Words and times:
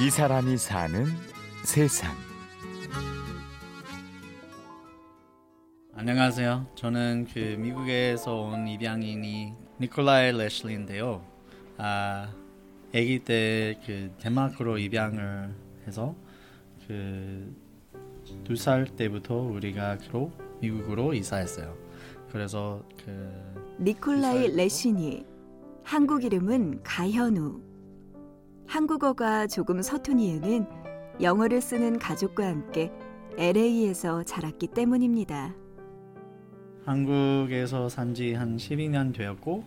이 0.00 0.10
사람이 0.10 0.56
사는 0.56 1.06
세상. 1.64 2.10
안녕하세요. 5.94 6.66
저는 6.74 7.26
그 7.32 7.38
미국에서 7.58 8.34
온 8.40 8.66
입양인이 8.66 9.52
니콜라이 9.80 10.32
레슬리인데요. 10.36 11.22
아, 11.76 12.32
아기 12.94 13.18
때 13.20 13.78
그 13.86 14.10
덴마크로 14.20 14.78
입양을 14.78 15.54
해서 15.86 16.14
그 16.86 17.52
두 18.44 18.54
살 18.56 18.86
때부터 18.86 19.34
우리가 19.34 19.98
로 20.12 20.30
미국으로 20.60 21.14
이사했어요. 21.14 21.76
그래서 22.30 22.82
그 23.04 23.76
니콜라이? 23.80 24.54
레시니 24.56 25.24
한국 25.82 26.22
이름은 26.24 26.82
가현우 26.84 27.60
한국어가 28.74 29.48
조금 29.48 29.82
서툰 29.82 30.20
이유는 30.20 30.64
영어를 31.20 31.60
쓰는 31.60 31.98
가족과 31.98 32.46
함께 32.46 32.92
LA에서 33.36 34.22
자랐기 34.22 34.68
때문입니다. 34.68 35.52
한국에서 36.84 37.88
산 37.88 38.14
지 38.14 38.32
한 38.32 38.56
12년 38.56 39.12
되었고 39.12 39.64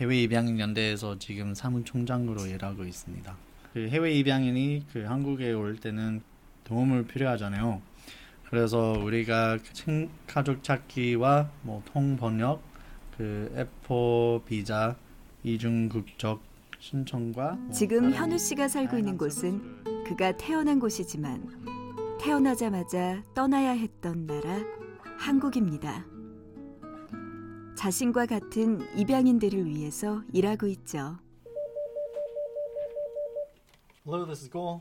해외 0.00 0.20
입양인 0.22 0.58
연대에서 0.58 1.20
지금 1.20 1.54
사무총장으로 1.54 2.46
일하고 2.46 2.82
있습니다. 2.82 3.36
그 3.72 3.86
해외 3.88 4.12
입양인이 4.14 4.86
그 4.92 5.04
한국에 5.04 5.52
올 5.52 5.76
때는 5.76 6.20
도움을 6.64 7.06
필요하잖아요. 7.06 7.80
그래서 8.50 8.94
우리가 9.00 9.58
그친 9.58 10.10
가족 10.26 10.64
찾기와 10.64 11.50
뭐 11.62 11.84
통번역, 11.92 12.60
그 13.16 13.52
에포 13.54 14.42
비자, 14.44 14.96
이중 15.44 15.88
국적 15.88 16.47
뭐 17.34 17.58
지금 17.72 18.12
현우 18.12 18.38
씨가 18.38 18.68
살고 18.68 18.98
있는 18.98 19.18
곳은 19.18 20.04
그가 20.04 20.36
태어난 20.36 20.78
곳이지만 20.78 21.66
태어나자마자 22.20 23.22
떠나야 23.34 23.72
했던 23.72 24.26
나라 24.26 24.60
한국입니다. 25.18 26.06
자신과 27.76 28.26
같은 28.26 28.80
입양인들을 28.96 29.66
위해서 29.66 30.22
일하고 30.32 30.66
있죠. 30.68 31.18
Hello, 34.06 34.24
this 34.24 34.44
is 34.44 34.50
Cole. 34.50 34.80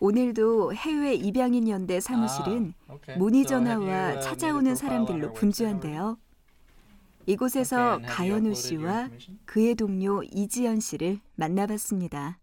오늘도 0.00 0.74
해외 0.74 1.14
입양인 1.14 1.68
연대 1.68 2.00
사무실은 2.00 2.74
okay. 2.88 3.18
문의 3.18 3.46
전화와 3.46 4.10
uh, 4.10 4.20
찾아오는 4.20 4.74
사람들로 4.74 5.32
분주한데요. 5.32 6.18
이곳에서 7.26 8.00
가연우 8.06 8.48
your 8.48 8.54
씨와? 8.54 9.08
그의 9.44 9.74
동료 9.74 10.22
이지연 10.22 10.80
씨를 10.80 11.20
만나봤습니다. 11.36 12.38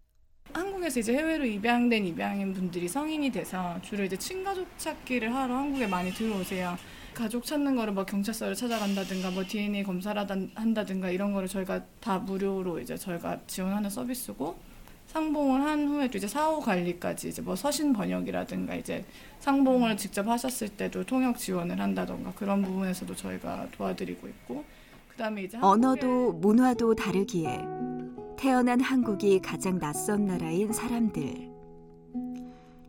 한국에서 0.54 1.00
이제 1.00 1.14
해외로 1.14 1.46
입양된 1.46 2.06
입양인 2.06 2.54
분들이 2.54 2.88
성인이 2.88 3.32
돼서 3.32 3.80
주로 3.82 4.04
이제 4.04 4.18
친가족 4.18 4.68
찾기를 4.78 5.34
하러 5.34 5.56
한국에 5.56 5.88
많이 5.88 6.12
들어오세요. 6.12 6.78
가족 7.14 7.46
찾는 7.46 7.76
거를 7.76 7.94
뭐 7.94 8.06
경찰서를 8.06 8.56
찾아간다든가 8.56 9.32
뭐 9.32 9.44
DNA 9.48 9.84
검사를 9.84 10.20
한다든가 10.56 11.10
이런 11.10 11.34
거를 11.34 11.48
저희가 11.48 11.86
다 12.00 12.20
무료로 12.20 12.80
이제 12.80 12.96
저희가 12.98 13.42
지원하는 13.48 13.90
서비스고 13.90 14.71
상봉을 15.08 15.62
한 15.62 15.88
후에 15.88 16.10
또 16.10 16.18
이제 16.18 16.28
사후 16.28 16.62
관리까지 16.62 17.30
이제 17.30 17.42
뭐 17.42 17.56
서신 17.56 17.92
번역이라든가 17.94 18.76
이제 18.76 19.04
상봉을 19.40 19.98
직접 19.98 20.28
하셨을 20.28 20.70
때도 20.70 21.04
통역 21.04 21.38
지원을 21.38 21.80
한다던가 21.80 22.32
그런 22.34 22.62
부분에서도 22.62 23.16
저희가 23.16 23.68
도와드리고 23.72 24.28
있고 24.28 24.64
그다음에 25.10 25.44
이제 25.44 25.58
언어도 25.62 26.34
문화도 26.34 26.96
다르기에 26.96 27.62
태어난 28.38 28.80
한국이 28.80 29.40
가장 29.40 29.78
낯선 29.78 30.26
나라인 30.26 30.72
사람들. 30.74 31.52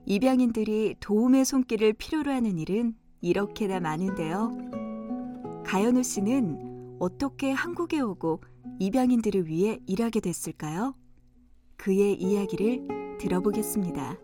입양인들이 0.07 0.97
도움의 1.01 1.45
손길을 1.45 1.92
필요로 1.95 2.31
하는 2.31 2.59
일은 2.59 2.95
이렇게나 3.20 3.81
많은데요. 3.81 4.51
가연우 5.65 6.03
씨는 6.03 6.97
어떻게 6.98 7.51
한국에 7.51 8.01
오고 8.01 8.42
입양인들을 8.79 9.47
위해 9.47 9.79
일하게 9.86 10.20
됐을까요? 10.20 10.95
그의 11.77 12.15
이야기를 12.15 13.19
들어보겠습니다. 13.19 14.17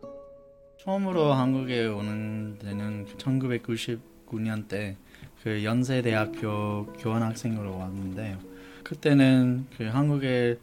처음으로 0.78 1.32
한국에 1.32 1.86
오는 1.86 2.58
데는 2.58 3.06
1999년 3.16 4.68
때 4.68 4.96
그 5.42 5.62
연세대학교 5.64 6.86
교환학생으로 6.98 7.78
왔는데 7.78 8.38
그때는 8.82 9.66
그 9.76 9.84
한국에 9.84 10.58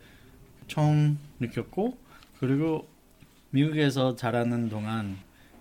처음 0.67 1.17
느꼈고 1.39 1.97
그리고 2.39 2.87
미국에서 3.51 4.15
자라는 4.15 4.69
동안 4.69 5.17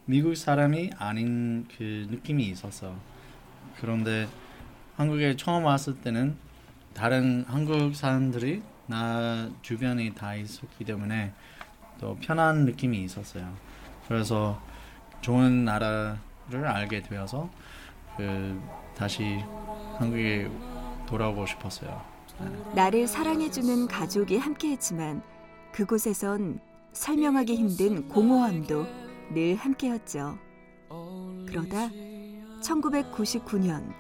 미국 0.07 0.37
사람이 0.37 0.91
아닌 0.99 1.67
그 1.77 2.07
느낌이 2.11 2.45
있었어. 2.49 2.95
그런데 3.81 4.27
한국에 4.97 5.37
처음 5.37 5.65
왔을 5.65 5.95
때는 6.01 6.37
다른 6.93 7.45
한국 7.47 7.95
사람들이 7.95 8.63
나 8.87 9.51
주변에 9.63 10.13
다 10.15 10.35
있었기 10.35 10.85
때문에 10.85 11.33
또 12.01 12.17
편한 12.21 12.65
느낌이 12.65 13.03
있었어요. 13.05 13.55
그래서 14.09 14.61
좋은 15.21 15.65
나라를 15.65 16.19
알게 16.67 17.03
되어서 17.03 17.49
그 18.17 18.61
다시 18.97 19.41
한국에 19.99 20.51
돌아오고 21.07 21.47
싶었어요. 21.47 22.03
나를 22.75 23.07
사랑해주는 23.07 23.89
가족이 23.89 24.39
함께했지만 24.39 25.23
그곳에선 25.73 26.61
설명하기 26.93 27.57
힘든 27.57 28.09
공허함도 28.09 28.87
늘 29.33 29.57
함께였죠. 29.57 30.39
그러다 31.47 31.89
1999년 32.61 33.93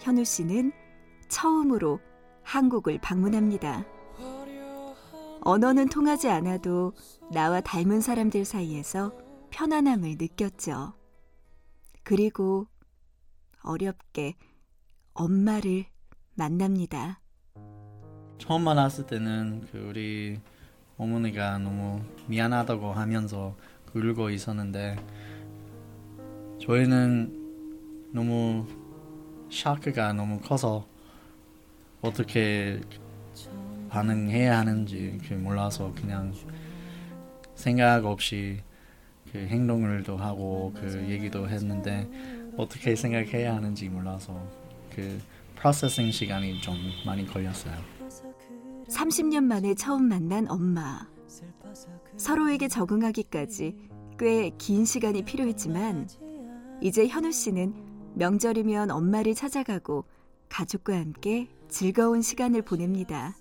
현우 0.00 0.24
씨는 0.24 0.72
처음으로 1.28 2.00
한국을 2.42 2.98
방문합니다. 3.00 3.84
언어는 5.46 5.88
통하지 5.88 6.28
않아도 6.28 6.92
나와 7.30 7.60
닮은 7.60 8.00
사람들 8.00 8.44
사이에서 8.44 9.16
편안함을 9.50 10.16
느꼈죠. 10.18 10.94
그리고 12.02 12.66
어렵게 13.62 14.34
엄마를 15.14 15.84
만납니다. 16.34 17.20
처음 18.38 18.64
만났을 18.64 19.06
때는 19.06 19.68
그 19.70 19.78
우리 19.88 20.40
어머니가 20.98 21.58
너무 21.58 22.02
미안하다고 22.26 22.92
하면서 22.92 23.54
울고 23.94 24.30
있었는데 24.30 24.96
저희는 26.60 28.10
너무 28.12 28.66
샤크가 29.48 30.12
너무 30.12 30.40
커서 30.40 30.88
어떻게 32.02 32.80
반응해야 33.96 34.58
하는지 34.58 35.18
그 35.26 35.32
몰라서 35.32 35.90
그냥 35.94 36.30
생각 37.54 38.04
없이 38.04 38.60
그 39.32 39.38
행동을 39.38 40.02
도 40.02 40.18
하고 40.18 40.70
그 40.76 41.06
얘기도 41.08 41.48
했는데 41.48 42.06
어떻게 42.58 42.94
생각해야 42.94 43.56
하는지 43.56 43.88
몰라서 43.88 44.38
그 44.94 45.18
프로세싱 45.56 46.10
시간이 46.10 46.60
좀 46.60 46.76
많이 47.06 47.26
걸렸어요. 47.26 47.74
30년 48.88 49.44
만에 49.44 49.74
처음 49.74 50.08
만난 50.08 50.46
엄마. 50.50 51.08
서로에게 52.18 52.68
적응하기까지 52.68 53.76
꽤 54.18 54.50
긴 54.58 54.84
시간이 54.84 55.22
필요했지만 55.24 56.06
이제 56.82 57.06
현우 57.08 57.32
씨는 57.32 57.74
명절이면 58.14 58.90
엄마를 58.90 59.34
찾아가고 59.34 60.04
가족과 60.50 60.96
함께 60.96 61.48
즐거운 61.68 62.20
시간을 62.20 62.60
보냅니다. 62.60 63.34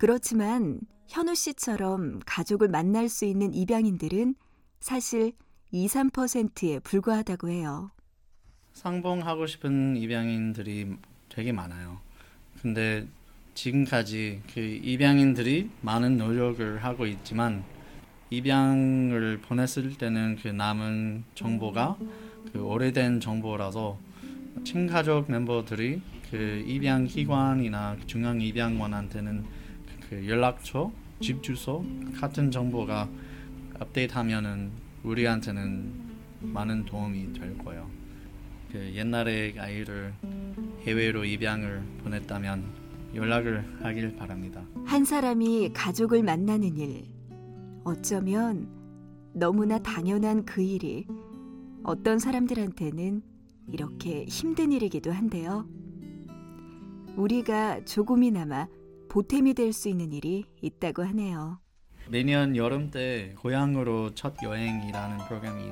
그렇지만 0.00 0.80
현우 1.08 1.34
씨처럼 1.34 2.20
가족을 2.24 2.68
만날 2.68 3.10
수 3.10 3.26
있는 3.26 3.52
입양인들은 3.52 4.34
사실 4.80 5.34
2, 5.72 5.88
3%에 5.88 6.78
불과하다고 6.78 7.50
해요. 7.50 7.90
상봉하고 8.72 9.46
싶은 9.46 9.98
입양인들이 9.98 10.96
되게 11.28 11.52
많아요. 11.52 12.00
근데 12.62 13.06
지금까지 13.52 14.40
그 14.54 14.60
입양인들이 14.60 15.68
많은 15.82 16.16
노력을 16.16 16.82
하고 16.82 17.04
있지만 17.04 17.62
입양을 18.30 19.42
보냈을 19.42 19.98
때는 19.98 20.36
그 20.36 20.48
남은 20.48 21.24
정보가 21.34 21.98
그 22.54 22.58
오래된 22.58 23.20
정보라서 23.20 23.98
친가족 24.64 25.30
멤버들이 25.30 26.00
그 26.30 26.64
입양 26.66 27.04
기관이나 27.04 27.98
중앙 28.06 28.40
입양원한테는 28.40 29.59
그 30.10 30.26
연락처, 30.26 30.90
집 31.20 31.40
주소 31.40 31.84
같은 32.20 32.50
정보가 32.50 33.08
업데이트하면은 33.78 34.72
우리한테는 35.04 35.88
많은 36.40 36.84
도움이 36.84 37.32
될 37.32 37.56
거예요. 37.58 37.88
그 38.72 38.92
옛날에 38.94 39.54
아이를 39.56 40.12
해외로 40.82 41.24
입양을 41.24 41.82
보냈다면 42.02 42.64
연락을 43.14 43.64
하길 43.82 44.16
바랍니다. 44.16 44.62
한 44.84 45.04
사람이 45.04 45.70
가족을 45.74 46.24
만나는 46.24 46.76
일. 46.76 47.04
어쩌면 47.84 48.68
너무나 49.32 49.78
당연한 49.78 50.44
그 50.44 50.60
일이 50.60 51.06
어떤 51.84 52.18
사람들한테는 52.18 53.22
이렇게 53.68 54.24
힘든 54.24 54.72
일이기도 54.72 55.12
한데요. 55.12 55.68
우리가 57.16 57.84
조금이나마 57.84 58.66
보탬이 59.10 59.54
될 59.54 59.72
수 59.72 59.88
있는 59.88 60.12
일이 60.12 60.44
있다고 60.62 61.02
하네요. 61.02 61.58
매년 62.08 62.54
여름 62.56 62.90
때 62.92 63.34
고향으로 63.40 64.14
첫 64.14 64.34
여행이라는 64.40 65.18
프로그램이 65.26 65.64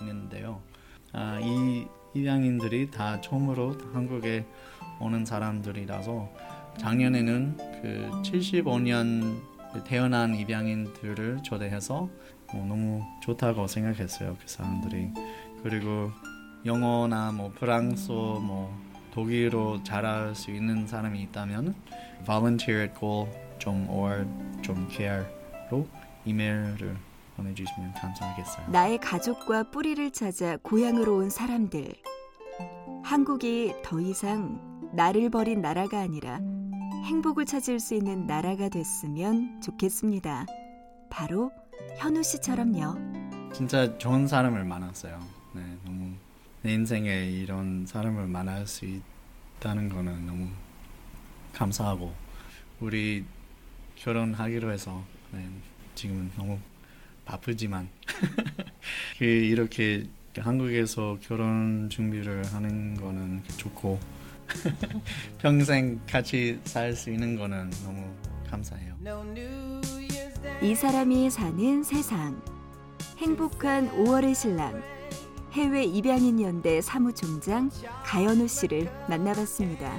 있는데요. 0.00 0.62
아, 1.12 1.40
이 1.40 1.86
입양인들이 2.14 2.90
다 2.90 3.18
처음으로 3.22 3.76
한국에 3.94 4.44
오는 5.00 5.24
사람들이라서 5.24 6.30
작년에는 6.78 7.56
그 7.56 8.10
75년 8.22 9.40
태어난 9.86 10.34
입양인들을 10.34 11.42
초대해서 11.42 12.10
어, 12.52 12.64
너무 12.68 13.02
좋다고 13.22 13.66
생각했어요 13.66 14.36
그 14.38 14.46
사람들이 14.46 15.08
그리고 15.62 16.10
영어나 16.66 17.32
뭐 17.32 17.50
프랑스어 17.54 18.38
뭐 18.40 18.91
독일어 19.12 19.80
잘할 19.84 20.34
수 20.34 20.50
있는 20.50 20.86
사람이 20.86 21.20
있다면 21.22 21.74
volunteer 22.24 22.82
at 22.82 22.98
goal 22.98 23.28
좀 23.58 23.88
or 23.88 24.26
좀 24.62 24.88
care로 24.90 25.86
이메일을 26.24 26.96
보내주시면 27.36 27.94
감사하겠어요. 27.94 28.68
나의 28.70 28.98
가족과 28.98 29.70
뿌리를 29.70 30.10
찾아 30.10 30.56
고향으로 30.56 31.16
온 31.16 31.30
사람들. 31.30 31.92
한국이 33.04 33.74
더 33.84 34.00
이상 34.00 34.60
나를 34.94 35.30
버린 35.30 35.60
나라가 35.60 36.00
아니라 36.00 36.40
행복을 37.04 37.44
찾을 37.44 37.80
수 37.80 37.94
있는 37.94 38.26
나라가 38.26 38.68
됐으면 38.68 39.60
좋겠습니다. 39.60 40.46
바로 41.10 41.50
현우 41.98 42.22
씨처럼요. 42.22 43.50
진짜 43.52 43.98
좋은 43.98 44.26
사람을 44.26 44.64
만났어요. 44.64 45.18
네, 45.54 45.62
내 46.62 46.74
인생에 46.74 47.26
이런 47.30 47.86
사람을 47.86 48.26
만날 48.28 48.66
수 48.66 48.86
있다는 49.58 49.88
거는 49.88 50.26
너무 50.26 50.48
감사하고 51.52 52.14
우리 52.80 53.24
결혼하기로 53.96 54.72
해서 54.72 55.04
네, 55.32 55.44
지금은 55.94 56.30
너무 56.36 56.58
바쁘지만 57.24 57.88
그 59.18 59.24
이렇게 59.24 60.06
한국에서 60.36 61.18
결혼 61.20 61.88
준비를 61.90 62.44
하는 62.52 62.94
거는 62.96 63.42
좋고 63.56 63.98
평생 65.38 66.00
같이 66.06 66.60
살 66.64 66.94
수 66.94 67.10
있는 67.10 67.36
거는 67.36 67.70
너무 67.84 68.04
감사해요. 68.50 68.96
이 70.62 70.74
사람이 70.74 71.30
사는 71.30 71.82
세상. 71.82 72.40
행복한 73.18 73.90
5월의 73.90 74.34
신랑. 74.34 74.91
해외 75.52 75.84
입양인 75.84 76.40
연대 76.40 76.80
사무총장 76.80 77.70
가연우 78.04 78.48
씨를 78.48 78.90
만나봤습니다. 79.08 79.98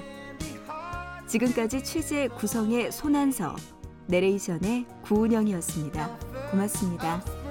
지금까지 1.28 1.84
취재 1.84 2.28
구성의 2.28 2.92
손한서, 2.92 3.56
내레이션의 4.08 4.88
구운영이었습니다. 5.04 6.18
고맙습니다. 6.50 7.43